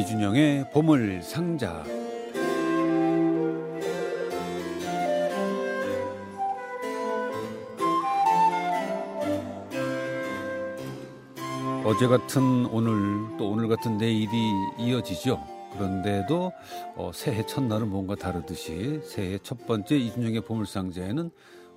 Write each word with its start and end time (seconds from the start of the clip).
이준영의 0.00 0.70
보물 0.72 1.20
상자. 1.22 1.84
어제 11.84 12.06
같은 12.06 12.64
오늘 12.66 13.36
또 13.36 13.50
오늘 13.50 13.68
같은 13.68 13.98
내일이 13.98 14.30
이어지죠. 14.78 15.38
그런데도 15.74 16.50
어, 16.96 17.10
새해 17.12 17.44
첫날은 17.44 17.90
뭔가 17.90 18.14
다르듯이 18.14 19.02
새해 19.04 19.36
첫 19.42 19.66
번째 19.66 19.96
이준영의 19.96 20.40
보물상자에는 20.46 21.30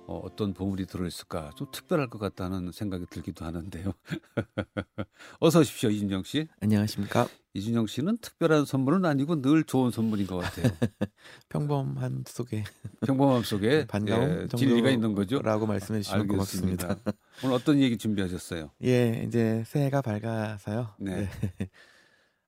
어, 0.06 0.20
어떤 0.24 0.52
보물이 0.52 0.86
들어있을까 0.86 1.50
좀 1.56 1.66
특별할 1.72 2.08
것 2.08 2.18
같다는 2.18 2.72
생각이 2.72 3.06
들기도 3.10 3.44
하는데요. 3.44 3.92
어서 5.40 5.60
오십시오 5.60 5.90
이준영 5.90 6.24
씨. 6.24 6.46
안녕하십니까. 6.60 7.26
이준영 7.54 7.86
씨는 7.86 8.18
특별한 8.18 8.64
선물은 8.66 9.04
아니고 9.04 9.40
늘 9.40 9.64
좋은 9.64 9.90
선물인 9.90 10.26
것 10.26 10.36
같아요. 10.38 10.66
평범한 11.48 12.24
속에 12.26 12.64
평범함 13.06 13.44
속에 13.44 13.86
반가움 13.86 14.42
예, 14.42 14.46
진리가 14.48 14.90
있는 14.90 15.14
거죠. 15.14 15.40
라고 15.40 15.66
말씀해 15.66 16.02
주시면 16.02 16.30
알겠습니다. 16.32 16.86
고맙습니다. 16.88 17.12
오늘 17.44 17.54
어떤 17.54 17.80
얘기 17.80 17.96
준비하셨어요? 17.96 18.72
예, 18.84 19.24
이제 19.26 19.62
새해가 19.66 20.02
밝아서요. 20.02 20.94
네. 20.98 21.30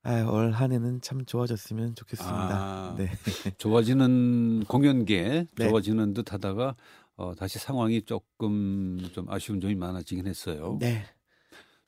아, 0.07 0.23
올 0.23 0.53
한해는 0.53 1.01
참 1.01 1.25
좋아졌으면 1.25 1.97
좋겠습니다. 1.97 2.49
아. 2.53 2.95
네. 2.97 3.11
좋아지는 3.59 4.63
공연계 4.69 5.47
네. 5.57 5.69
좋아지는 5.69 6.15
듯하다가 6.15 6.77
어, 7.17 7.35
다시 7.35 7.59
상황이 7.59 8.01
조금 8.03 9.01
좀 9.13 9.29
아쉬운 9.29 9.61
점이 9.61 9.75
많아지긴 9.75 10.29
했어요. 10.29 10.79
네. 10.81 11.05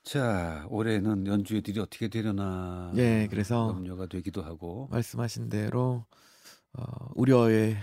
자 0.03 0.65
올해는 0.69 1.27
연주회들이 1.27 1.79
어떻게 1.79 2.09
되려나 2.09 2.91
예, 2.97 3.27
그래서 3.29 3.69
염려가 3.69 4.07
되기도 4.07 4.41
하고 4.41 4.89
말씀하신 4.91 5.47
대로 5.47 6.05
어, 6.73 6.83
우려의 7.15 7.77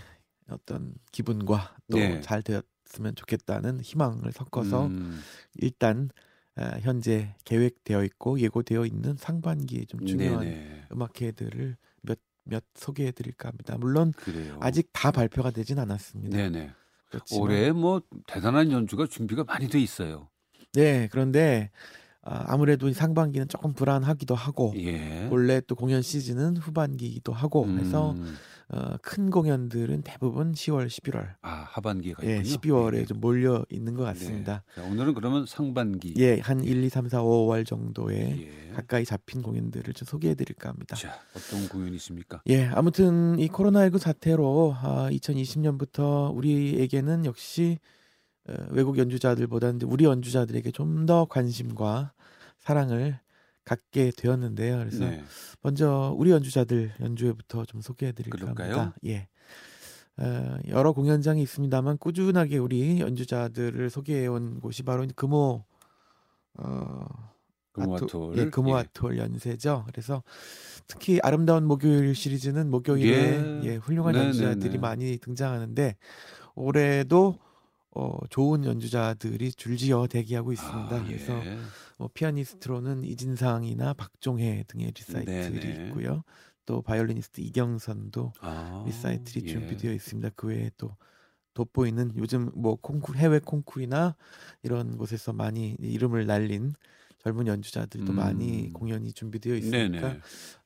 어떤 0.50 0.92
기분과 1.12 1.76
또 1.90 1.98
네. 1.98 2.20
잘 2.20 2.42
되었으면 2.42 3.14
좋겠다는 3.14 3.80
희망을 3.80 4.32
섞어서 4.32 4.88
음, 4.88 5.22
일단 5.54 6.10
아, 6.14 6.25
현재 6.80 7.34
계획되어 7.44 8.04
있고 8.04 8.40
예고되어 8.40 8.86
있는 8.86 9.16
상반기에 9.16 9.84
좀 9.86 10.04
중요한 10.06 10.40
네네 10.44 10.86
음악회들을 10.92 11.76
몇 12.02 12.18
몇 12.48 12.62
소개해 12.74 13.10
드릴까 13.10 13.48
합니다. 13.48 13.76
물론 13.76 14.12
그래요. 14.12 14.56
아직 14.60 14.88
다 14.92 15.10
발표가 15.10 15.50
되진 15.50 15.80
않았습니다. 15.80 16.36
네네 16.36 16.70
그렇지만- 17.10 17.42
올해 17.42 17.72
뭐 17.72 18.00
대단한 18.28 18.70
연주가 18.70 19.04
준비가 19.08 19.42
많이 19.42 19.68
돼 19.68 19.80
있어요. 19.80 20.28
네 20.74 21.08
그런데 21.10 21.70
아, 22.28 22.44
아무래도 22.48 22.88
이 22.88 22.92
상반기는 22.92 23.46
조금 23.46 23.72
불안하기도 23.72 24.34
하고 24.34 24.74
예. 24.76 25.28
원래 25.30 25.60
또 25.66 25.76
공연 25.76 26.02
시즌은 26.02 26.56
후반기이기도 26.56 27.32
하고 27.32 27.68
해서 27.68 28.12
음, 28.12 28.34
어, 28.68 28.96
큰 29.00 29.30
공연들은 29.30 30.02
대부분 30.02 30.50
10월, 30.50 30.88
11월, 30.88 31.34
아 31.40 31.66
하반기가 31.68 32.26
예, 32.26 32.38
있군요. 32.38 32.56
12월에 32.90 32.96
예. 32.96 33.04
좀 33.04 33.20
몰려 33.20 33.64
있는 33.70 33.94
것 33.94 34.02
같습니다. 34.02 34.64
네. 34.74 34.82
자, 34.82 34.88
오늘은 34.88 35.14
그러면 35.14 35.46
상반기. 35.46 36.14
예, 36.16 36.40
한 36.40 36.64
1, 36.64 36.82
2, 36.82 36.88
3, 36.88 37.08
4, 37.08 37.22
5월 37.22 37.64
정도에 37.64 38.16
예. 38.16 38.72
가까이 38.74 39.04
잡힌 39.04 39.42
공연들을 39.42 39.94
좀 39.94 40.04
소개해 40.06 40.34
드릴까 40.34 40.68
합니다. 40.68 40.96
자 40.96 41.20
어떤 41.36 41.68
공연이 41.68 41.94
있습니까? 41.94 42.42
예, 42.48 42.64
아무튼 42.66 43.38
이 43.38 43.46
코로나19 43.46 43.98
사태로 43.98 44.74
아, 44.76 45.08
2020년부터 45.12 46.34
우리에게는 46.34 47.24
역시 47.24 47.78
어, 47.84 47.95
외국 48.70 48.98
연주자들보다는 48.98 49.82
우리 49.82 50.04
연주자들에게 50.04 50.70
좀 50.72 51.06
더 51.06 51.24
관심과 51.26 52.12
사랑을 52.58 53.18
갖게 53.64 54.10
되었는데요. 54.16 54.78
그래서 54.78 55.04
네. 55.04 55.22
먼저 55.62 56.14
우리 56.16 56.30
연주자들 56.30 56.92
연주회부터 57.00 57.64
좀 57.64 57.80
소개해 57.80 58.12
드릴까 58.12 58.38
그럴까요? 58.38 58.72
합니다. 58.74 58.96
예. 59.06 59.28
어, 60.18 60.56
여러 60.68 60.92
공연장이 60.92 61.42
있습니다만 61.42 61.98
꾸준하게 61.98 62.58
우리 62.58 63.00
연주자들을 63.00 63.90
소개해 63.90 64.26
온 64.28 64.60
곳이 64.60 64.82
바로 64.82 65.06
금호 65.14 65.64
어, 66.58 67.06
금호아톨. 67.72 68.38
예, 68.38 68.48
금호아톨 68.50 69.18
연세죠. 69.18 69.84
그래서 69.86 70.22
특히 70.86 71.20
아름다운 71.22 71.64
목요일 71.66 72.14
시리즈는 72.14 72.70
목요일에 72.70 73.60
예. 73.62 73.64
예, 73.64 73.76
훌륭한 73.76 74.14
네, 74.14 74.24
연주자들이 74.24 74.60
네, 74.60 74.70
네. 74.70 74.78
많이 74.78 75.18
등장하는데 75.18 75.96
올해도 76.54 77.38
어, 77.96 78.18
좋은 78.28 78.66
연주자들이 78.66 79.52
줄지어 79.52 80.06
대기하고 80.06 80.52
있습니다. 80.52 80.96
아, 80.96 81.02
그래서 81.02 81.32
예. 81.46 81.56
뭐 81.96 82.10
피아니스트로는 82.12 83.04
이진상이나 83.04 83.94
박종해 83.94 84.64
등의 84.68 84.92
리사이틀이 84.94 85.60
네네. 85.60 85.86
있고요. 85.88 86.22
또 86.66 86.82
바이올리니스트 86.82 87.40
이경선도 87.40 88.34
아, 88.40 88.84
리사이틀이 88.86 89.46
예. 89.46 89.50
준비되어 89.50 89.92
있습니다. 89.94 90.30
그 90.36 90.48
외에 90.48 90.70
또 90.76 90.94
돋보이는 91.54 92.12
요즘 92.18 92.50
뭐 92.54 92.76
콩쿠르 92.76 93.18
해외 93.18 93.38
콩쿠르나 93.38 94.14
이런 94.62 94.98
곳에서 94.98 95.32
많이 95.32 95.74
이름을 95.80 96.26
날린 96.26 96.74
젊은 97.26 97.48
연주자들도 97.48 98.12
음. 98.12 98.14
많이 98.14 98.72
공연이 98.72 99.12
준비되어 99.12 99.56
있으니까. 99.56 100.18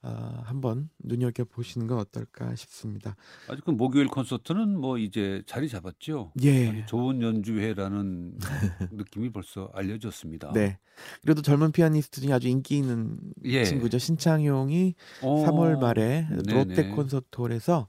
아, 0.03 0.43
한번 0.45 0.91
눈여겨 0.99 1.45
보시는 1.45 1.87
건 1.87 1.99
어떨까 1.99 2.55
싶습니다. 2.55 3.17
아직 3.49 3.65
그 3.65 3.71
목요일 3.71 4.09
콘서트는 4.09 4.79
뭐 4.79 4.99
이제 4.99 5.43
자리 5.47 5.71
잡았죠. 5.71 6.33
예. 6.43 6.85
좋은 6.85 7.23
연주회라는 7.23 8.35
느낌이 8.93 9.31
벌써 9.31 9.71
알려졌습니다. 9.73 10.53
네. 10.53 10.79
그래도 11.23 11.41
젊은 11.41 11.73
피아니스트 11.73 12.21
중에 12.21 12.35
아주 12.35 12.49
인기 12.49 12.77
있는 12.77 13.19
예. 13.45 13.65
친구죠. 13.65 13.97
신창용이 13.97 14.95
어, 15.23 15.47
3월 15.47 15.79
말에 15.79 16.27
네네. 16.29 16.53
롯데 16.53 16.91
콘서트홀에서 16.91 17.89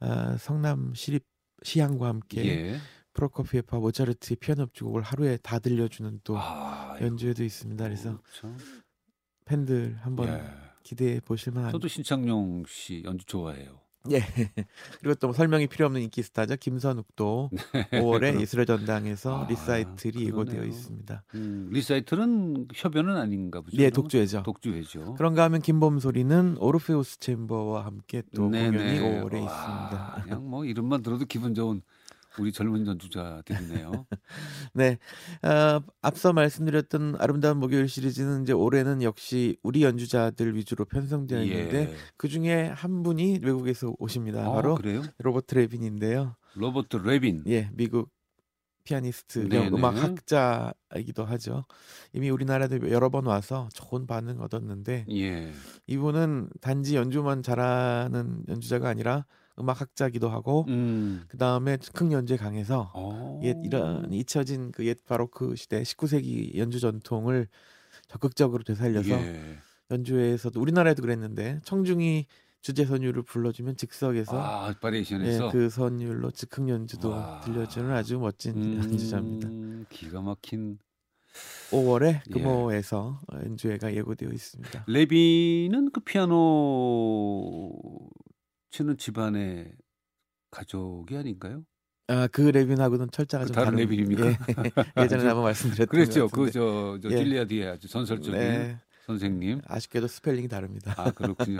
아, 0.00 0.36
성남 0.38 0.92
시립 0.94 1.24
시향과 1.62 2.08
함께 2.08 2.44
예. 2.46 2.76
프로코피에프와 3.18 3.80
모차르트의 3.80 4.36
피아노 4.36 4.62
협주곡을 4.62 5.02
하루에 5.02 5.38
다 5.38 5.58
들려주는 5.58 6.20
또 6.22 6.38
아, 6.38 6.96
연주회도 7.00 7.42
있습니다. 7.42 7.84
그래서 7.84 8.20
참. 8.40 8.56
팬들 9.44 9.98
한번 10.02 10.28
예. 10.28 10.44
기대해 10.84 11.20
보실 11.20 11.52
만한 11.52 11.72
저도 11.72 11.88
신창용 11.88 12.64
씨 12.68 13.02
연주 13.04 13.26
좋아해요. 13.26 13.80
예. 14.10 14.20
그리고 15.00 15.14
또 15.16 15.32
설명이 15.32 15.66
필요 15.66 15.86
없는 15.86 16.00
인기 16.00 16.22
스타죠. 16.22 16.56
김선욱도 16.56 17.50
5월에 17.92 18.40
예술의 18.40 18.64
전당에서 18.66 19.44
아, 19.44 19.48
리사이틀이 19.48 20.26
예고되어. 20.26 20.64
있습니다. 20.64 21.24
음, 21.34 21.68
리사이틀은 21.72 22.68
협연은 22.72 23.16
아닌가 23.16 23.60
보죠. 23.60 23.76
예, 23.82 23.90
독주회죠. 23.90 24.44
독주회죠. 24.44 25.14
그런가 25.14 25.42
하면 25.44 25.60
김봄소리는 25.60 26.58
오르페우스 26.58 27.18
챔버와 27.18 27.84
함께 27.84 28.22
또 28.34 28.48
네네. 28.48 28.78
공연이 28.78 29.00
5월에 29.00 29.34
와, 29.34 29.40
있습니다. 29.40 30.20
그냥 30.24 30.48
뭐 30.48 30.64
이름만 30.64 31.02
들어도 31.02 31.24
기분 31.24 31.54
좋은 31.54 31.82
우리 32.38 32.52
젊은 32.52 32.86
연주자들이네요. 32.86 34.06
네, 34.74 34.98
어, 35.42 35.80
앞서 36.02 36.32
말씀드렸던 36.32 37.16
아름다운 37.18 37.58
목요일 37.58 37.88
시리즈는 37.88 38.42
이제 38.42 38.52
올해는 38.52 39.02
역시 39.02 39.56
우리 39.62 39.82
연주자들 39.82 40.54
위주로 40.56 40.84
편성되어 40.84 41.42
있는데 41.44 41.90
예. 41.90 41.94
그 42.16 42.28
중에 42.28 42.68
한 42.68 43.02
분이 43.02 43.40
외국에서 43.42 43.94
오십니다. 43.98 44.46
아, 44.46 44.52
바로 44.52 44.74
그래요? 44.74 45.02
로버트 45.18 45.54
레빈인데요. 45.54 46.36
로버트 46.54 46.96
레빈. 46.96 47.44
예, 47.48 47.70
미국 47.72 48.10
피아니스트, 48.88 49.48
네네. 49.50 49.68
음악 49.68 50.02
학자이기도 50.02 51.24
하죠. 51.26 51.66
이미 52.14 52.30
우리나라도 52.30 52.90
여러 52.90 53.10
번 53.10 53.26
와서 53.26 53.68
좋은 53.74 54.06
반응 54.06 54.40
얻었는데 54.40 55.04
예. 55.10 55.52
이분은 55.86 56.48
단지 56.62 56.96
연주만 56.96 57.42
잘하는 57.42 58.44
연주자가 58.48 58.88
아니라 58.88 59.26
음악 59.60 59.80
학자기도 59.80 60.28
하고 60.28 60.64
음. 60.68 61.24
그 61.28 61.36
다음에 61.38 61.76
즉흥 61.76 62.12
연주에 62.12 62.36
강해서 62.36 62.90
어. 62.94 63.40
옛 63.42 63.56
이런 63.64 64.12
잊혀진 64.12 64.72
그 64.72 64.84
옛 64.84 65.04
바로크 65.04 65.56
시대 65.56 65.82
19세기 65.82 66.56
연주 66.56 66.80
전통을 66.80 67.48
적극적으로 68.08 68.62
되살려서 68.64 69.10
예. 69.10 69.58
연주회에서도 69.90 70.60
우리나라에도 70.60 71.02
그랬는데 71.02 71.60
청중이 71.64 72.26
주제 72.60 72.84
선율을 72.84 73.22
불러주면 73.22 73.76
즉석에서 73.76 74.40
아, 74.40 74.68
예, 74.70 74.74
바리에이션에서 74.80 75.50
그 75.50 75.70
선율로 75.70 76.30
즉흥 76.32 76.68
연주도 76.68 77.10
와. 77.10 77.40
들려주는 77.40 77.90
아주 77.90 78.18
멋진 78.18 78.76
연주자입니다. 78.78 79.48
음, 79.48 79.86
기가 79.88 80.20
막힌 80.20 80.78
5월에 81.70 82.20
예. 82.26 82.32
금호에서 82.32 83.20
연주회가 83.44 83.94
예고되어 83.94 84.30
있습니다. 84.30 84.84
레빈은 84.88 85.90
그 85.92 86.00
피아노 86.00 87.72
치는 88.70 88.96
집안의 88.96 89.72
가족이 90.50 91.16
아닌가요? 91.16 91.64
아, 92.08 92.26
그 92.28 92.40
레빈하고는 92.40 93.10
철자가 93.10 93.44
그좀 93.44 93.54
다른 93.54 93.66
다른 93.66 93.78
레빈입니까? 93.78 94.26
예, 94.28 94.32
예전에 95.02 95.20
아주 95.20 95.28
한번 95.28 95.42
말씀드렸던 95.44 95.86
그랬죠. 95.88 96.28
그저 96.28 96.98
저 97.02 97.10
예. 97.10 97.16
딜리아디의 97.16 97.68
아주 97.68 97.86
전설적인 97.86 98.32
네, 98.32 98.78
선생님. 99.04 99.60
아쉽게도 99.66 100.06
스펠링이 100.06 100.48
다릅니다. 100.48 100.94
아 100.96 101.10
그렇군요. 101.10 101.58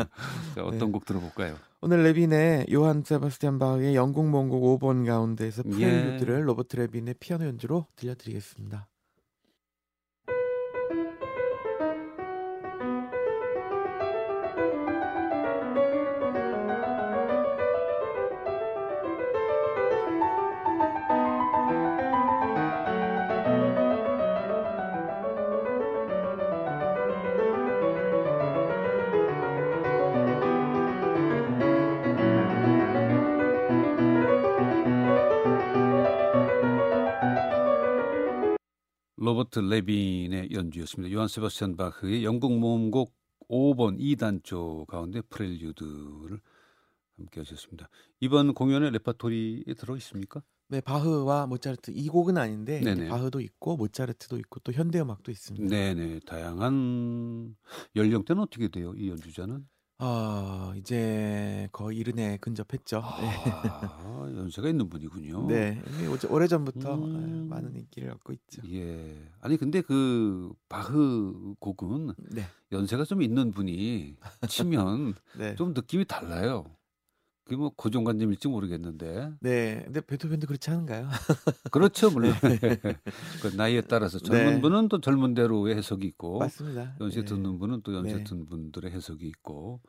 자, 0.55 0.65
어떤 0.65 0.79
네. 0.79 0.91
곡 0.91 1.05
들어볼까요? 1.05 1.57
오늘 1.83 2.03
레빈의 2.03 2.67
요한 2.73 3.03
세바스티안 3.05 3.59
바흐의 3.59 3.95
영국 3.95 4.27
모음곡 4.31 4.81
5번 4.81 5.07
가운데에서 5.07 5.63
예. 5.67 5.71
프렐류드를 5.71 6.49
로버트 6.49 6.77
레빈의 6.77 7.17
피아노 7.21 7.45
연주로 7.45 7.87
들려드리겠습니다. 7.97 8.89
로버트 39.29 39.59
레빈의 39.59 40.53
연주였습니다. 40.53 41.13
요한 41.15 41.29
세바스찬 41.29 41.77
바흐의 41.77 42.25
영국 42.25 42.59
모음곡 42.59 43.15
5번 43.51 43.99
2단조 43.99 44.87
가운데 44.87 45.21
프렐류드를 45.21 46.41
함께 47.19 47.41
하셨습니다. 47.41 47.91
이번 48.21 48.55
공연에 48.55 48.89
레파토리에 48.89 49.75
들어 49.75 49.97
있습니까? 49.97 50.43
네, 50.69 50.81
바흐와 50.81 51.47
모차르트 51.47 51.91
이 51.91 52.09
곡은 52.09 52.39
아닌데 52.39 52.81
바흐도 53.09 53.41
있고 53.41 53.77
모차르트도 53.77 54.39
있고 54.39 54.61
또 54.61 54.73
현대 54.73 54.99
음악도 54.99 55.31
있습니다. 55.31 55.67
네, 55.67 55.93
네. 55.93 56.21
다양한 56.21 57.55
연령대는 57.97 58.43
어떻게 58.43 58.69
돼요? 58.69 58.95
이 58.97 59.11
연주자는? 59.11 59.67
아, 60.01 60.73
이제 60.77 61.69
거의 61.73 61.99
이른에 61.99 62.37
근접했죠. 62.37 63.03
아, 63.03 63.19
연세가 64.37 64.69
있는 64.69 64.89
분이군요. 64.89 65.49
네. 65.49 65.83
오래 66.31 66.47
전부터 66.47 66.95
음... 66.95 67.49
많은 67.51 67.75
인기를 67.75 68.13
얻고 68.13 68.33
있죠. 68.35 68.63
예. 68.73 69.17
아니 69.41 69.57
근데 69.57 69.81
그 69.81 70.53
바흐 70.69 71.57
곡은 71.59 72.15
네. 72.31 72.43
연세가 72.71 73.05
좀 73.05 73.23
있는 73.23 73.51
분이 73.51 74.17
치면 74.49 75.15
네. 75.37 75.57
좀 75.57 75.73
느낌이 75.75 76.05
달라요. 76.05 76.65
그게 77.49 77.57
뭐 77.57 77.71
고정관념일지 77.75 78.47
모르겠는데. 78.47 79.33
네. 79.41 79.83
근데 79.85 80.03
베토벤도 80.03 80.47
그렇지 80.47 80.71
않은가요? 80.71 81.09
그렇죠, 81.73 82.11
물론. 82.11 82.35
네. 82.43 82.59
그 83.41 83.49
나이에 83.57 83.81
따라서 83.81 84.19
젊은 84.19 84.57
네. 84.57 84.61
분은 84.61 84.91
또 84.91 85.01
젊은 85.01 85.33
대로의 85.33 85.75
해석이 85.77 86.07
있고, 86.09 86.41
맞습니다. 86.41 86.97
연세 87.01 87.21
네. 87.21 87.25
듣는 87.25 87.59
분은 87.59 87.81
또 87.85 87.95
연세 87.95 88.19
네. 88.19 88.25
듣는 88.25 88.45
분들의 88.45 88.93
해석이 88.93 89.27
있고. 89.27 89.81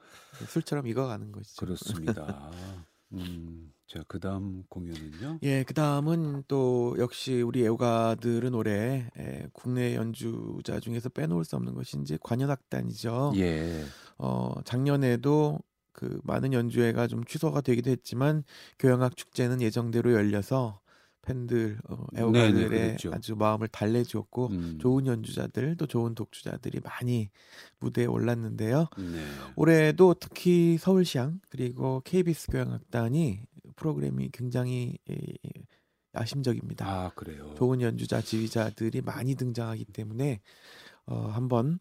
술처럼 0.48 0.88
익어가는 0.88 1.34
것이죠. 1.34 1.66
그렇습니다. 1.66 2.50
음, 3.12 3.74
자, 3.88 4.04
그 4.08 4.20
다음 4.20 4.64
공연은요? 4.70 5.40
예, 5.44 5.64
그 5.64 5.74
다음은 5.74 6.44
또 6.48 6.96
역시 6.98 7.42
우리 7.42 7.66
애호가들은 7.66 8.54
올해 8.54 9.10
예, 9.18 9.48
국내 9.52 9.96
연주자 9.96 10.80
중에서 10.80 11.10
빼놓을 11.10 11.44
수 11.44 11.58
없는 11.58 11.74
것이 11.74 11.98
이제 12.00 12.18
관현악단이죠. 12.22 13.34
예. 13.36 13.84
어, 14.18 14.54
작년에도 14.64 15.60
그 16.00 16.22
많은 16.24 16.54
연주회가 16.54 17.08
좀 17.08 17.26
취소가 17.26 17.60
되기도 17.60 17.92
했지만 17.92 18.46
교향악 18.80 19.18
축제는 19.18 19.62
예정대로 19.62 20.14
열려서 20.14 20.80
팬들 21.24 21.78
어, 21.90 22.06
애호가들의 22.16 22.98
아주 23.12 23.36
마음을 23.36 23.68
달래주었고 23.68 24.48
음. 24.48 24.78
좋은 24.80 25.06
연주자들 25.08 25.76
또 25.76 25.88
좋은 25.88 26.16
독주자들이 26.16 26.80
많이 26.80 27.30
무대에 27.80 28.06
올랐는데요. 28.06 28.88
네. 28.98 29.26
올해도 29.58 30.16
특히 30.22 30.78
서울시향 30.78 31.42
그리고 31.50 32.02
KBS 32.06 32.50
교향악단이 32.50 33.42
프로그램이 33.76 34.30
굉장히 34.32 34.98
야심적입니다. 36.16 36.88
아 36.88 37.12
그래요. 37.14 37.54
좋은 37.58 37.82
연주자 37.82 38.22
지휘자들이 38.22 39.02
많이 39.02 39.36
등장하기 39.36 39.84
때문에 39.84 40.40
어, 41.08 41.28
한번 41.34 41.80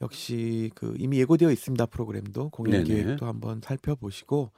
역시 0.00 0.70
그 0.74 0.94
이미 0.98 1.18
예고되어 1.20 1.50
있습니다 1.50 1.86
프로그램도 1.86 2.50
공연 2.50 2.84
네네. 2.84 3.02
계획도 3.02 3.26
한번 3.26 3.60
살펴보시고 3.62 4.50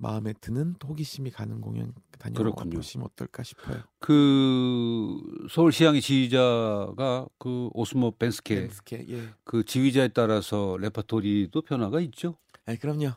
마음에 0.00 0.32
드는 0.32 0.76
호기심이 0.82 1.30
가는 1.30 1.60
공연 1.60 1.92
다녀보시면 2.18 3.06
어떨까 3.06 3.42
싶어요. 3.42 3.82
그 3.98 5.18
서울 5.50 5.72
시향의 5.72 6.00
지휘자가 6.00 7.26
그 7.38 7.68
오스모 7.74 8.12
벤스케, 8.12 8.54
벤스케 8.54 9.06
예. 9.10 9.28
그 9.44 9.62
지휘자에 9.62 10.08
따라서 10.08 10.78
레퍼토리도 10.78 11.62
변화가 11.62 12.00
있죠. 12.00 12.36
아 12.64 12.74
그럼요. 12.76 13.10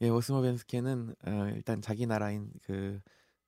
예, 0.00 0.08
오스모 0.08 0.40
벤스케는 0.40 1.14
어, 1.26 1.50
일단 1.54 1.82
자기 1.82 2.06
나라인 2.06 2.50
그 2.64 3.00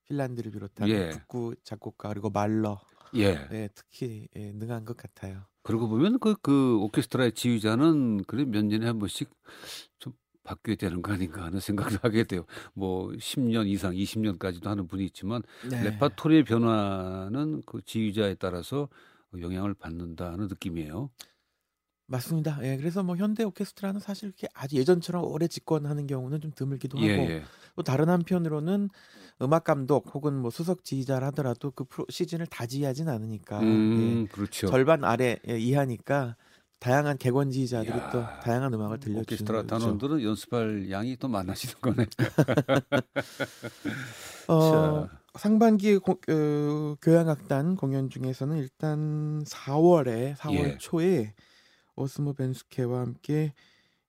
핀란드를 0.04 0.52
비롯한 0.52 0.88
예. 0.90 1.10
북구 1.10 1.54
작곡가 1.64 2.10
그리고 2.10 2.28
말러 2.28 2.78
예. 3.16 3.46
네, 3.50 3.68
특히 3.74 4.28
예, 4.36 4.52
능한 4.52 4.84
것 4.84 4.96
같아요. 4.96 5.44
그러고 5.62 5.88
보면 5.88 6.18
그, 6.18 6.34
그 6.42 6.78
오케스트라의 6.80 7.32
지휘자는 7.32 8.24
그래 8.24 8.44
몇 8.44 8.64
년에 8.64 8.86
한 8.86 8.98
번씩 8.98 9.30
좀 9.98 10.12
바뀌어야 10.44 10.76
되는 10.76 11.02
거 11.02 11.12
아닌가 11.12 11.44
하는 11.44 11.60
생각을 11.60 11.92
하게 12.02 12.24
돼요. 12.24 12.46
뭐 12.74 13.12
10년 13.18 13.66
이상, 13.68 13.94
20년까지도 13.94 14.64
하는 14.66 14.86
분이 14.88 15.04
있지만 15.06 15.42
네. 15.70 15.84
레파토리의 15.84 16.44
변화는 16.44 17.62
그 17.64 17.80
지휘자에 17.84 18.34
따라서 18.34 18.88
영향을 19.40 19.74
받는다는 19.74 20.48
느낌이에요. 20.48 21.10
맞습니다. 22.12 22.58
예, 22.62 22.76
그래서 22.76 23.02
뭐 23.02 23.16
현대 23.16 23.42
오케스트라는 23.42 23.98
사실 23.98 24.28
이렇게 24.28 24.46
아주 24.52 24.76
예전처럼 24.76 25.24
오래 25.24 25.48
집권하는 25.48 26.06
경우는 26.06 26.42
좀 26.42 26.52
드물기도 26.54 26.98
하고 26.98 27.08
예, 27.08 27.16
예. 27.16 27.42
또 27.74 27.82
다른 27.82 28.10
한편으로는 28.10 28.90
음악 29.40 29.64
감독 29.64 30.14
혹은 30.14 30.34
뭐 30.34 30.50
수석 30.50 30.84
지휘자를 30.84 31.26
하더라도 31.28 31.70
그 31.70 31.84
프로, 31.84 32.04
시즌을 32.10 32.46
다 32.46 32.66
지휘하진 32.66 33.08
않으니까 33.08 33.60
음, 33.60 34.26
예, 34.26 34.28
그렇죠. 34.30 34.66
절반 34.66 35.04
아래 35.04 35.38
예, 35.48 35.58
이하니까 35.58 36.36
다양한 36.80 37.16
객원 37.16 37.50
지휘자들이 37.50 37.96
야, 37.96 38.10
또 38.10 38.22
다양한 38.42 38.74
음악을 38.74 38.98
들려주는 38.98 39.22
오케스트라 39.22 39.62
단원들은 39.62 40.22
연습할 40.22 40.90
양이 40.90 41.16
또 41.16 41.28
많아지는 41.28 41.76
거네. 41.80 42.04
어, 44.48 45.08
상반기 45.38 45.96
고, 45.96 46.20
어, 46.28 46.96
교향악단 47.00 47.76
공연 47.76 48.10
중에서는 48.10 48.58
일단 48.58 49.42
4월에 49.44 50.36
4월 50.36 50.72
예. 50.72 50.76
초에 50.78 51.32
오스모 51.96 52.34
벤스케와 52.34 53.00
함께 53.00 53.52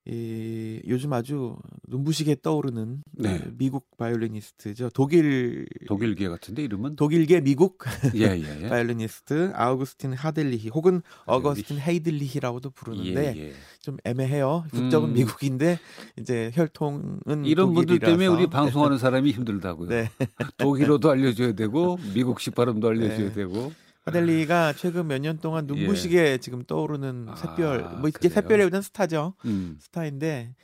이 0.06 0.82
요즘 0.86 1.14
아주 1.14 1.56
눈부시게 1.88 2.36
떠오르는 2.42 3.02
네. 3.12 3.38
그 3.38 3.54
미국 3.56 3.96
바이올리니스트죠. 3.96 4.90
독일 4.92 5.66
독일계 5.86 6.28
같은데 6.28 6.62
이름은 6.62 6.96
독일계 6.96 7.40
미국 7.40 7.78
예, 8.14 8.36
예, 8.36 8.64
예. 8.64 8.68
바이올리니스트 8.68 9.52
아우구스틴 9.54 10.12
하델리히 10.12 10.68
혹은 10.68 11.00
어거스틴 11.24 11.78
헤이들리히라고도 11.78 12.68
부르는데 12.70 13.34
예, 13.34 13.40
예. 13.48 13.52
좀 13.80 13.96
애매해요. 14.04 14.66
국적은 14.72 15.08
음. 15.08 15.14
미국인데 15.14 15.78
이제 16.18 16.50
혈통은 16.52 17.46
이런 17.46 17.72
분들 17.72 17.98
때문에 17.98 18.26
우리 18.26 18.46
방송하는 18.46 18.98
사람이 18.98 19.30
힘들다고요. 19.30 19.88
네. 19.88 20.10
독일어도 20.58 21.10
알려줘야 21.12 21.52
되고 21.52 21.98
미국식 22.12 22.54
발음도 22.54 22.88
알려줘야 22.88 23.28
네. 23.28 23.32
되고 23.32 23.72
하델리가 24.06 24.74
최근 24.74 25.06
몇 25.06 25.18
년 25.20 25.38
동안 25.38 25.66
눈부시게 25.66 26.32
예. 26.32 26.38
지금 26.38 26.62
떠오르는 26.64 27.26
아, 27.30 27.36
샛별 27.36 27.82
뭐 28.00 28.08
이제 28.08 28.28
샛별에 28.28 28.68
대한 28.68 28.82
스타죠. 28.82 29.34
음. 29.46 29.76
스타인데 29.80 30.54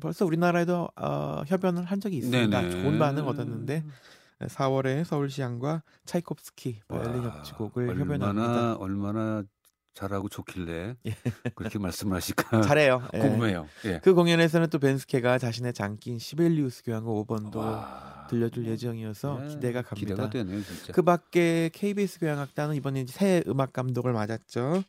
벌써 0.00 0.26
우리나라에도 0.26 0.88
어, 0.96 1.42
협연을 1.46 1.84
한 1.84 2.00
적이 2.00 2.18
있습니다. 2.18 2.60
네네. 2.60 2.70
좋은 2.82 2.98
반응 2.98 3.26
얻었는데 3.28 3.84
4월에 4.40 5.04
서울시향과 5.04 5.82
차이콥스키 6.04 6.80
바이올린 6.88 7.22
협주곡을 7.24 7.98
협연합니다. 8.00 8.74
얼마나 8.76 9.42
잘하고 9.94 10.28
좋길래 10.28 10.94
예. 11.06 11.14
그렇게 11.54 11.78
말씀을 11.78 12.16
하실까 12.16 12.62
잘해요. 12.62 13.02
예. 13.14 13.18
궁금해요. 13.18 13.66
예. 13.86 14.00
그 14.02 14.14
공연에서는 14.14 14.68
또 14.70 14.78
벤스케가 14.78 15.38
자신의 15.38 15.72
장기인 15.72 16.18
시벨리우스 16.18 16.84
교향곡 16.84 17.26
5번도 17.26 17.56
와. 17.56 18.26
들려줄 18.30 18.66
예정이어서 18.66 19.40
예. 19.42 19.48
기대가 19.48 19.82
갑니다. 19.82 20.10
기대가 20.14 20.30
되네요, 20.30 20.62
진짜. 20.62 20.92
그 20.92 21.02
밖에 21.02 21.70
KBS 21.72 22.20
교향악단은 22.20 22.76
이번에 22.76 23.06
새 23.08 23.42
음악 23.48 23.72
감독을 23.72 24.12
맞았죠. 24.12 24.84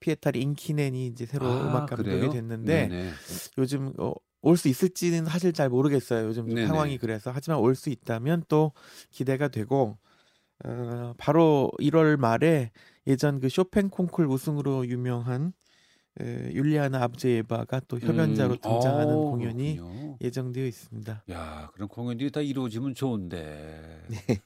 피에타리 0.00 0.40
인키넨이 0.40 1.06
이제 1.08 1.26
새로 1.26 1.46
아, 1.46 1.60
음악 1.66 1.86
감독이 1.88 2.10
그래요? 2.10 2.30
됐는데 2.30 2.88
네네. 2.88 3.10
요즘 3.58 3.92
어, 3.98 4.12
올수 4.42 4.68
있을지는 4.68 5.24
사실 5.24 5.52
잘 5.52 5.68
모르겠어요. 5.68 6.26
요즘 6.28 6.46
네네. 6.46 6.66
상황이 6.66 6.98
그래서 6.98 7.32
하지만 7.34 7.58
올 7.58 7.74
수 7.74 7.90
있다면 7.90 8.44
또 8.48 8.72
기대가 9.10 9.48
되고 9.48 9.98
어, 10.64 11.14
바로 11.18 11.70
1월 11.78 12.16
말에 12.16 12.70
예전 13.06 13.40
그 13.40 13.48
쇼팽 13.48 13.88
콩쿨 13.90 14.26
우승으로 14.26 14.86
유명한 14.88 15.52
에, 16.20 16.52
율리아나 16.52 17.02
아브제예바가 17.04 17.82
또 17.88 17.98
협연자로 18.00 18.54
음, 18.54 18.58
등장하는 18.60 19.14
오, 19.14 19.30
공연이 19.30 19.76
그렇군요. 19.76 20.16
예정되어 20.20 20.66
있습니다. 20.66 21.24
야, 21.30 21.70
그런 21.74 21.88
공연들이 21.88 22.30
다 22.32 22.40
이루어지면 22.40 22.94
좋은데. 22.94 24.02
네. 24.08 24.40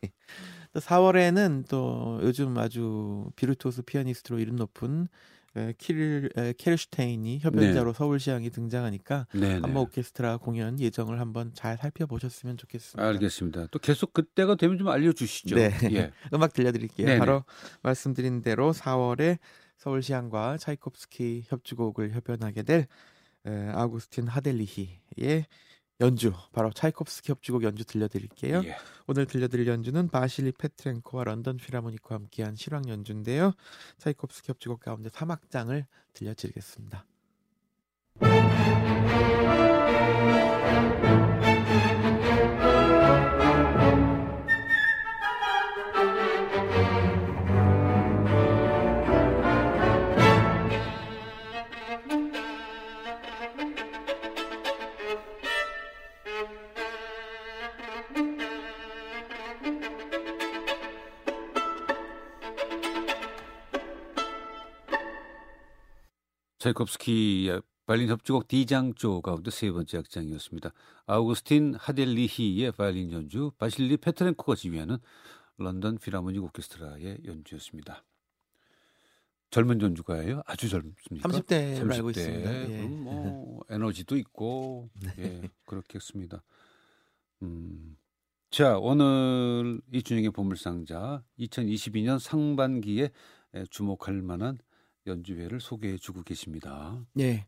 또 0.75 0.81
4월에는 0.81 1.65
또 1.69 2.19
요즘 2.23 2.57
아주 2.59 3.31
비르투오스 3.37 3.83
피아니스트로 3.83 4.39
이름 4.39 4.57
높은 4.57 5.09
키를 5.79 6.31
케르슈테인이 6.57 7.41
협연자로 7.41 7.93
네. 7.93 7.99
서울시향이 7.99 8.51
등장하니까 8.51 9.27
네네. 9.33 9.53
한번 9.61 9.77
오케스트라 9.77 10.39
공연 10.39 10.81
예정을 10.81 11.21
한번 11.21 11.53
잘 11.55 11.77
살펴보셨으면 11.77 12.57
좋겠습니다. 12.57 13.07
알겠습니다. 13.07 13.67
또 13.71 13.79
계속 13.79 14.13
그때가 14.13 14.55
되면 14.55 14.79
좀 14.79 14.89
알려주시죠. 14.89 15.57
네, 15.57 15.73
예. 15.93 16.11
음악 16.33 16.53
들려드릴게요. 16.55 17.07
네네. 17.07 17.19
바로 17.19 17.45
말씀드린 17.83 18.43
대로 18.43 18.73
4월에 18.73 19.39
서울시향과 19.77 20.59
차이콥스키 20.59 21.45
협주곡을 21.49 22.13
협연하게 22.13 22.63
될 22.63 22.87
아우구스틴 23.45 24.29
하델리히의 24.29 25.47
연주 26.03 26.33
바로 26.53 26.71
차이콥스키 26.73 27.31
협주곡 27.31 27.63
연주 27.63 27.85
들려드릴게요. 27.85 28.63
예. 28.65 28.77
오늘 29.07 29.25
들려드릴 29.25 29.69
연주는 29.69 30.09
바실리 30.09 30.51
페트렌코와 30.53 31.25
런던 31.25 31.57
필하모니크와 31.57 32.19
함께한 32.19 32.57
실황 32.57 32.89
연주인데요. 32.89 33.53
차이콥스키 33.99 34.51
협주곡 34.51 34.81
가운데 34.81 35.09
3악장을 35.11 35.87
들려드리겠습니다. 36.13 37.07
차이콥스키의 66.63 67.61
바이올린 67.87 68.09
협주곡 68.09 68.47
D장조 68.47 69.21
가운데 69.21 69.51
세 69.51 69.73
번째 69.73 69.99
악장이었습니다. 69.99 70.73
아우구스틴 71.07 71.75
하델리히의 71.75 72.71
바이올린 72.73 73.11
연주, 73.11 73.51
바실리 73.59 73.97
페트렌코가 73.97 74.55
지휘하는 74.55 74.99
런던 75.59 75.99
필하모닉 75.99 76.43
오케스트라의 76.45 77.19
연주였습니다. 77.25 78.05
젊은 79.51 79.81
연주가예요? 79.81 80.43
아주 80.47 80.69
젊습니까? 80.69 81.29
30대로 81.29 81.81
30대. 81.81 81.95
알고 81.95 82.11
있습니다. 82.11 82.71
예. 82.71 82.77
그럼 82.77 83.05
뭐 83.05 83.61
에너지도 83.69 84.17
있고 84.17 84.89
네. 85.03 85.13
예, 85.19 85.51
그렇겠습니다. 85.67 86.45
음. 87.43 87.97
자, 88.51 88.79
오늘 88.79 89.81
이준영의 89.93 90.31
보물상자 90.31 91.25
2022년 91.41 92.21
상반기에 92.21 93.11
주목할 93.71 94.23
만한 94.23 94.59
연주회를 95.07 95.61
소개해 95.61 95.99
주고 95.99 96.23
계십니다. 96.23 96.99
예. 97.19 97.47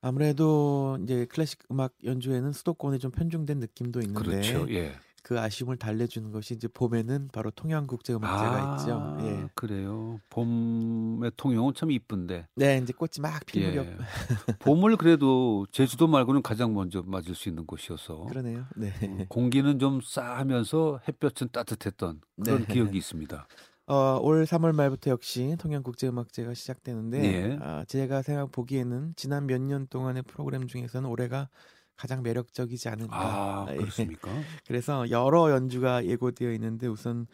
아무래도 0.00 0.98
이제 1.02 1.26
클래식 1.26 1.60
음악 1.70 1.94
연주회는 2.04 2.52
수도권에 2.52 2.98
좀 2.98 3.10
편중된 3.12 3.58
느낌도 3.60 4.00
있는데 4.00 4.20
그렇죠. 4.20 4.66
예. 4.70 4.96
그 5.22 5.38
아쉬움을 5.38 5.76
달래주는 5.76 6.32
것이 6.32 6.54
이제 6.54 6.66
봄에는 6.66 7.28
바로 7.32 7.52
통영국제음악제가 7.52 8.72
아, 8.72 8.76
있죠. 8.76 9.16
예. 9.20 9.48
그래요. 9.54 10.20
봄의 10.30 11.30
통영은 11.36 11.74
참 11.74 11.92
이쁜데. 11.92 12.48
네, 12.56 12.78
이제 12.82 12.92
꽃이 12.92 13.12
막필 13.20 13.68
무렵. 13.68 13.86
예. 13.86 13.96
봄을 14.58 14.96
그래도 14.96 15.64
제주도 15.70 16.08
말고는 16.08 16.42
가장 16.42 16.74
먼저 16.74 17.04
맞을 17.06 17.36
수 17.36 17.48
있는 17.48 17.64
곳이어서. 17.66 18.24
그러네요. 18.24 18.66
네. 18.74 18.92
어, 19.00 19.24
공기는 19.28 19.78
좀 19.78 20.00
싸하면서 20.02 21.02
햇볕은 21.06 21.50
따뜻했던 21.52 22.20
그런 22.42 22.64
네. 22.66 22.74
기억이 22.74 22.98
있습니다. 22.98 23.46
어, 23.92 24.18
올 24.22 24.44
3월 24.46 24.72
말부터 24.74 25.10
역시 25.10 25.54
통영국제음악제가 25.58 26.54
시작되는데 26.54 27.24
예. 27.24 27.58
아, 27.60 27.84
제가 27.84 28.22
생각 28.22 28.50
보기에는 28.50 29.12
지난 29.16 29.46
몇 29.46 29.60
년 29.60 29.86
동안의 29.86 30.22
프로그램 30.22 30.66
중에서는 30.66 31.06
올해가 31.10 31.50
가장 31.94 32.22
매력적이지 32.22 32.88
않을까. 32.88 33.16
아, 33.16 33.66
예. 33.72 33.76
그렇습니까? 33.76 34.30
그래서 34.66 35.10
여러 35.10 35.50
연주가 35.50 36.06
예고되어 36.06 36.52
있는데 36.52 36.86
우선 36.86 37.26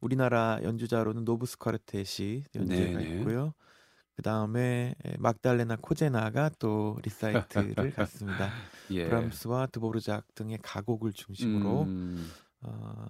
우리나라 0.00 0.58
연주자로는 0.62 1.24
노부스 1.24 1.58
콰르텟이 1.58 2.44
연주가 2.54 2.80
네네. 2.98 3.18
있고요. 3.18 3.52
그 4.14 4.22
다음에 4.22 4.94
막달레나 5.18 5.76
코제나가 5.82 6.50
또 6.58 6.96
리사이틀을 7.04 7.90
갖습니다. 7.94 8.50
예. 8.90 9.04
브람스와 9.04 9.66
드보르작 9.66 10.34
등의 10.34 10.60
가곡을 10.62 11.12
중심으로 11.12 11.82
음, 11.82 12.26
어, 12.62 13.04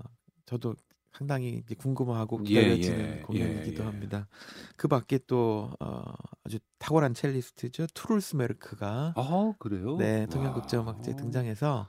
저도 0.44 0.74
상당히 1.16 1.62
궁금하고 1.78 2.40
예, 2.46 2.48
기다려지는 2.48 3.16
예, 3.18 3.22
공연이기도 3.22 3.82
예, 3.82 3.86
예. 3.86 3.90
합니다. 3.90 4.28
그 4.76 4.88
밖에 4.88 5.18
또 5.26 5.70
어, 5.80 6.02
아주 6.44 6.58
탁월한 6.78 7.14
첼리스트죠 7.14 7.86
트룰스 7.94 8.36
뫼르크가 8.36 9.14
아, 9.16 9.52
그래요? 9.58 9.96
네 9.96 10.26
통영국제음악제 10.26 11.12
와. 11.12 11.16
등장해서 11.16 11.88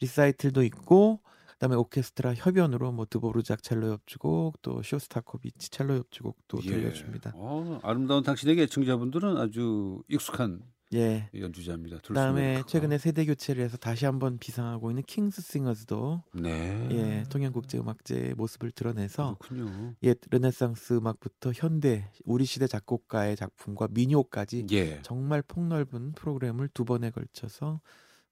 리사이틀도 0.00 0.62
있고 0.64 1.20
그다음에 1.52 1.74
오케스트라 1.76 2.34
협연으로 2.34 2.92
뭐 2.92 3.06
드보르작 3.08 3.62
첼로 3.62 3.92
협주곡 3.92 4.62
또 4.62 4.82
쇼스타코비치 4.82 5.70
첼로 5.70 5.96
협주곡도 5.96 6.60
예. 6.64 6.70
들려줍니다. 6.70 7.32
어, 7.34 7.80
아름다운 7.82 8.22
당신에게 8.22 8.62
애청자분들은 8.64 9.38
아주 9.38 10.02
익숙한 10.08 10.62
예. 10.94 11.28
연주자입니다. 11.34 11.98
그다음에. 11.98 12.62
최근에 12.66 12.98
세대 12.98 13.24
교체를 13.26 13.62
해서 13.62 13.76
다시 13.76 14.06
한번 14.06 14.38
비상하고 14.38 14.90
있는 14.90 15.02
킹스 15.02 15.42
싱어즈도 15.42 16.22
네. 16.32 16.88
예 16.90 17.24
통영국제 17.28 17.78
음악제의 17.78 18.34
모습을 18.34 18.70
드러내서 18.70 19.36
그렇군요. 19.40 19.94
옛 20.02 20.18
르네상스 20.30 20.94
음악부터 20.94 21.52
현대 21.54 22.10
우리 22.24 22.44
시대 22.44 22.66
작곡가의 22.66 23.36
작품과 23.36 23.88
민요까지 23.90 24.66
예. 24.72 25.02
정말 25.02 25.42
폭넓은 25.42 26.12
프로그램을 26.12 26.68
두 26.68 26.84
번에 26.84 27.10
걸쳐서 27.10 27.80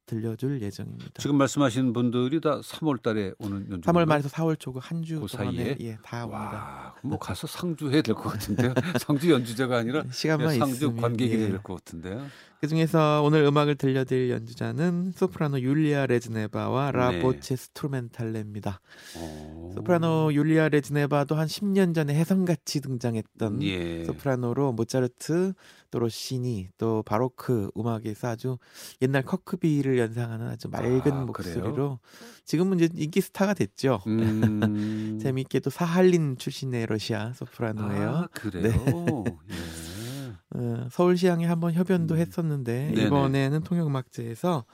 들려줄 0.07 0.63
예정입니다. 0.63 1.11
지금 1.19 1.37
말씀하신 1.37 1.93
분들이 1.93 2.41
다 2.41 2.61
3월 2.61 3.03
달에 3.03 3.33
오는 3.39 3.67
연주. 3.71 3.89
3월 3.91 4.07
말에서 4.07 4.29
4월 4.29 4.59
초그 4.59 4.79
한주그 4.83 5.27
동안에 5.27 5.57
사이에? 5.57 5.77
예, 5.81 5.99
다 6.03 6.25
옵니다. 6.25 6.39
와, 6.41 6.95
뭐 7.03 7.19
가서 7.19 7.47
상주 7.47 7.91
해야 7.91 8.03
될 8.03 8.15
것 8.15 8.31
같은데요. 8.31 8.73
상주 9.01 9.31
연주자가 9.31 9.79
아니라 9.79 10.05
시간만 10.11 10.47
그냥 10.49 10.61
상주 10.61 10.75
있으면 10.87 10.97
관객이 10.97 11.35
예. 11.35 11.39
될것 11.49 11.85
같은데요. 11.85 12.27
그 12.61 12.69
중에서 12.69 13.23
오늘 13.23 13.45
음악을 13.45 13.75
들려드릴 13.75 14.31
연주자는 14.31 15.13
소프라노 15.15 15.61
율리아 15.61 16.07
레즈네바와 16.07 16.93
네. 16.93 16.99
라 16.99 17.18
보체 17.18 17.55
스트루멘탈레입니다. 17.55 18.81
어. 19.19 19.73
소프라노 19.75 20.33
율리아 20.33 20.69
레즈네바도 20.71 21.35
한 21.35 21.47
10년 21.47 21.95
전에 21.95 22.15
혜성같이 22.15 22.81
등장했던 22.81 23.63
예. 23.63 24.05
소프라노로 24.05 24.73
모차르트, 24.73 25.53
또 25.91 25.99
로시니, 25.99 26.69
또 26.79 27.03
바로크 27.03 27.71
음악에서 27.77 28.29
아주 28.29 28.59
옛날 29.03 29.23
커크비를 29.23 29.99
연상하는 29.99 30.49
아주 30.49 30.69
맑은 30.69 31.13
아, 31.13 31.25
목소리로 31.25 31.73
그래요? 31.73 31.99
지금은 32.45 32.81
이제 32.81 32.89
인기 32.97 33.21
스타가 33.21 33.53
됐죠. 33.53 34.01
음. 34.07 35.19
재미있게도 35.23 35.69
사할린 35.71 36.39
출신의 36.39 36.87
러시아 36.87 37.33
소프라노예요. 37.35 38.09
아, 38.09 38.29
그래요. 38.33 38.73
예. 39.51 39.86
어, 40.55 40.89
서울시향에 40.91 41.45
한번 41.47 41.73
협연도 41.73 42.17
음. 42.17 42.17
했었는데 42.17 42.93
네네. 42.95 42.97
이번에는 42.97 43.63
통역음악제에서 43.63 44.65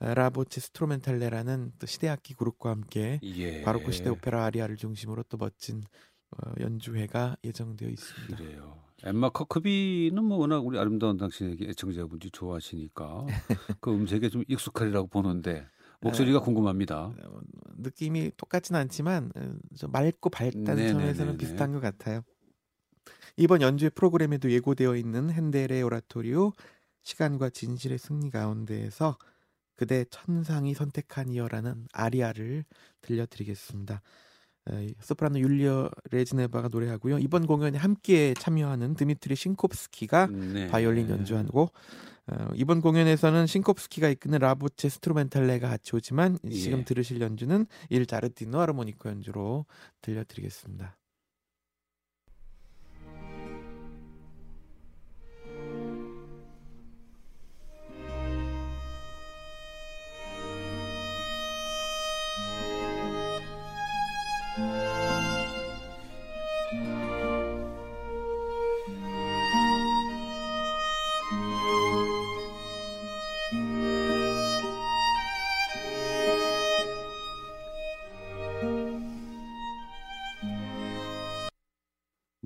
어, 0.00 0.14
라보체 0.14 0.60
스트로멘탈레라는 0.60 1.72
또 1.78 1.86
시대악기 1.86 2.34
그룹과 2.34 2.70
함께 2.70 3.22
예. 3.22 3.50
바로크 3.60 3.92
시대 3.92 4.10
오페라 4.10 4.44
아리아를 4.44 4.76
중심으로 4.76 5.22
또 5.24 5.36
멋진 5.36 5.82
어, 6.32 6.52
연주회가 6.60 7.36
예정되어 7.44 7.88
있습니다. 7.88 8.36
그래요. 8.36 8.84
엠마 9.02 9.30
커크비는 9.30 10.24
뭐 10.24 10.38
워낙 10.38 10.58
우리 10.64 10.78
아름다운 10.78 11.16
당신에게 11.16 11.68
애청자분들이 11.70 12.30
좋아하시니까 12.30 13.34
그 13.80 13.92
음색에 13.94 14.28
좀 14.28 14.42
익숙하리라고 14.48 15.08
보는데 15.08 15.68
목소리가 16.00 16.40
궁금합니다. 16.40 17.16
어, 17.22 17.40
느낌이 17.76 18.32
똑같진 18.36 18.76
않지만 18.76 19.32
어, 19.36 19.54
좀 19.76 19.90
맑고 19.92 20.30
밝다는 20.30 20.86
네네네네. 20.86 20.86
점에서는 20.86 21.36
비슷한 21.36 21.72
것 21.72 21.80
같아요. 21.80 22.22
이번 23.36 23.62
연주회 23.62 23.90
프로그램에도 23.90 24.50
예고되어 24.50 24.96
있는 24.96 25.30
헨델의 25.30 25.82
오라토리오 25.82 26.52
시간과 27.02 27.50
진실의 27.50 27.98
승리 27.98 28.30
가운데에서 28.30 29.16
그대 29.76 30.04
천상이 30.10 30.74
선택한 30.74 31.30
이어라는 31.30 31.86
아리아를 31.92 32.64
들려드리겠습니다. 33.00 34.02
소프라노 35.00 35.38
율리아 35.38 35.90
레즈네바가 36.10 36.68
노래하고요. 36.70 37.18
이번 37.18 37.46
공연에 37.46 37.78
함께 37.78 38.34
참여하는 38.34 38.94
드미트리 38.94 39.34
싱콥스키가 39.34 40.26
네. 40.26 40.68
바이올린 40.68 41.08
연주하고 41.08 41.70
어, 42.26 42.48
이번 42.54 42.80
공연에서는 42.80 43.46
싱콥스키가 43.46 44.08
이끄는 44.10 44.38
라 44.38 44.55
보체 44.55 44.88
스트루멘탈레가 44.88 45.68
같이 45.68 45.96
오지만 45.96 46.38
지금 46.50 46.80
예. 46.80 46.84
들으실 46.84 47.20
연주는 47.20 47.66
일 47.88 48.06
자르디노 48.06 48.60
아르모니코 48.60 49.08
연주로 49.08 49.66
들려드리겠습니다. 50.02 50.99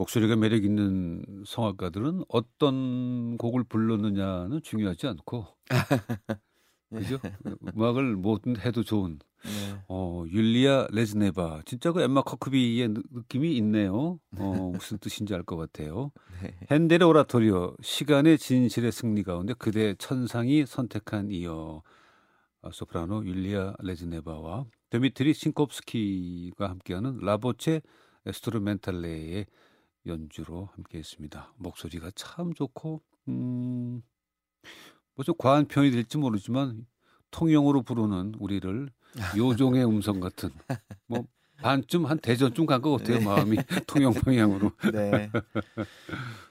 목소리가 0.04 0.36
매력 0.36 0.64
있는 0.64 1.24
성악가들은 1.46 2.24
어떤 2.28 3.38
곡을 3.38 3.64
불렀느냐는 3.64 4.60
중요하지 4.62 5.06
않고 5.08 5.46
그죠? 6.90 7.18
음악을 7.74 8.14
뭐든 8.16 8.58
해도 8.60 8.82
좋은 8.84 9.18
네. 9.44 9.50
어, 9.88 10.24
율리아 10.30 10.86
레즈네바 10.90 11.62
진짜 11.64 11.92
그 11.92 12.02
엠마 12.02 12.22
커크비의 12.22 12.88
느- 12.88 13.02
느낌이 13.10 13.56
있네요. 13.56 14.18
어, 14.38 14.72
무슨 14.72 14.98
뜻인지 14.98 15.34
알 15.34 15.42
것 15.42 15.56
같아요. 15.56 16.12
네. 16.42 16.54
헨델의 16.70 17.06
오라토리오 17.08 17.74
시간의 17.82 18.38
진실의 18.38 18.92
승리 18.92 19.22
가운데 19.22 19.54
그대 19.54 19.94
천상이 19.98 20.66
선택한 20.66 21.30
이어 21.30 21.82
어, 22.62 22.70
소프라노 22.72 23.24
율리아 23.26 23.74
레즈네바와 23.80 24.66
드미트리 24.90 25.34
싱콥스키가 25.34 26.68
함께하는 26.70 27.18
라 27.20 27.40
보체 27.40 27.80
에스트루멘탈레의 28.26 29.44
연주로 30.06 30.68
함께 30.74 30.98
했습니다. 30.98 31.52
목소리가 31.56 32.10
참 32.14 32.52
좋고 32.52 33.02
음, 33.28 34.02
뭐좀 35.14 35.34
과한 35.38 35.66
표현이 35.66 35.90
될지 35.92 36.18
모르지만 36.18 36.86
통영으로 37.30 37.82
부르는 37.82 38.34
우리를 38.38 38.90
요종의 39.36 39.84
음성 39.86 40.20
같은 40.20 40.50
뭐 41.06 41.26
반쯤 41.58 42.06
한 42.06 42.18
대전쯤 42.18 42.66
간 42.66 42.82
것 42.82 42.98
같아요 42.98 43.20
마음이 43.20 43.56
통영 43.86 44.12
방향으로 44.12 44.72
네. 44.92 45.30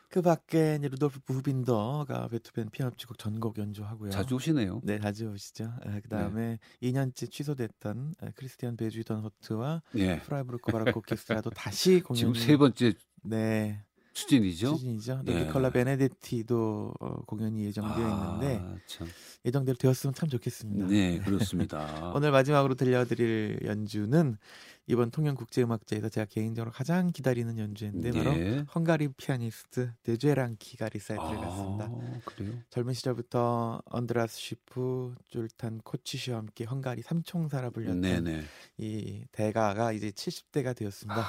그 0.10 0.22
밖에 0.22 0.76
이제 0.78 0.88
루돌프 0.88 1.20
부빈더가 1.22 2.28
베토벤 2.28 2.70
피아노 2.70 2.92
합주곡 2.92 3.18
전곡 3.18 3.58
연주하고요. 3.58 4.12
자주 4.12 4.36
오시네요. 4.36 4.82
네, 4.84 5.00
자주 5.00 5.28
오시죠. 5.32 5.74
그 6.04 6.08
다음에 6.08 6.60
2년째 6.84 7.32
취소됐던 7.32 8.14
에, 8.22 8.32
크리스티안 8.36 8.78
베주이던 8.78 9.22
호트와 9.22 9.82
예. 9.96 10.20
프라이브르크 10.22 10.72
바라코 10.72 11.00
오케스트라도 11.00 11.50
다시 11.50 12.00
공연이 12.02 12.20
지금 12.20 12.34
세 12.36 12.58
번째 12.58 12.94
네, 13.24 13.80
추진이죠. 14.14 14.76
추진이죠. 14.76 15.24
예. 15.28 15.46
니콜라 15.46 15.72
베네데티도 15.72 16.94
어, 17.00 17.16
공연이 17.26 17.66
예정되어 17.66 18.10
있는데 18.10 18.60
아, 18.64 18.76
참. 18.86 19.08
예정대로 19.44 19.78
되었으면 19.78 20.14
참 20.14 20.30
좋겠습니다. 20.30 20.88
네, 20.88 21.20
그렇습니다. 21.20 22.12
오늘 22.16 22.32
마지막으로 22.32 22.76
들려드릴 22.76 23.62
연주는 23.66 24.38
이번 24.86 25.12
통영국제음악제에서 25.12 26.10
제가 26.10 26.26
개인적으로 26.26 26.72
가장 26.72 27.12
기다리는 27.12 27.58
연주인데 27.58 28.12
바로 28.12 28.34
예. 28.36 28.66
헝가리 28.76 29.10
피아니스트 29.14 29.92
데죄 30.04 30.40
란키가 30.40 30.90
리사이틀을 30.90 31.38
갖습니다. 31.38 31.86
아, 31.86 32.20
그래요? 32.26 32.52
젊은 32.70 32.94
시절부터 32.94 33.82
언드라스 33.86 34.38
쉬프, 34.38 35.16
졸탄 35.30 35.80
코치시와 35.84 36.38
함께 36.38 36.66
헝가리 36.66 37.02
삼총사라 37.02 37.72
불렸던 37.72 38.02
네네. 38.02 38.44
이 38.78 39.24
대가가 39.32 39.94
이제 39.94 40.12
70대가 40.12 40.76
되었습니다. 40.76 41.26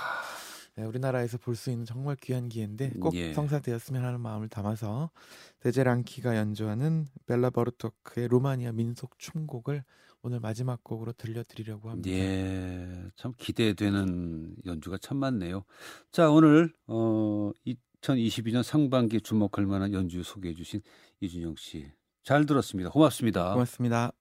네, 0.77 0.85
우리나라에서 0.85 1.39
볼 1.39 1.55
수 1.55 1.71
있는 1.71 1.85
정말 1.85 2.17
귀한 2.17 2.49
기회인데 2.49 2.91
꼭 3.01 3.15
예. 3.15 3.33
성사되었으면 3.33 4.05
하는 4.05 4.21
마음을 4.21 4.49
담아서 4.49 5.11
데제랑키가 5.61 6.37
연주하는 6.37 7.07
벨라 7.27 7.51
버르토크의 7.51 8.29
로마니아 8.29 8.73
민속 8.73 9.19
춤곡을 9.19 9.85
오늘 10.23 10.41
마지막 10.41 10.83
곡으로 10.83 11.13
들려드리려고 11.13 11.91
합니다. 11.91 12.11
예, 12.11 12.89
참 13.15 13.33
기대되는 13.39 14.57
연주가 14.67 14.99
참 14.99 15.19
많네요. 15.19 15.65
자, 16.11 16.31
오늘 16.31 16.73
어 16.87 17.53
2022년 18.03 18.63
상반기 18.63 19.21
주목할 19.21 19.67
만한 19.67 19.93
연주 19.93 20.23
소개해 20.23 20.55
주신 20.55 20.81
이준영 21.21 21.55
씨. 21.57 21.93
잘 22.23 22.47
들었습니다. 22.47 22.91
고맙습니다. 22.91 23.53
고맙습니다. 23.53 24.13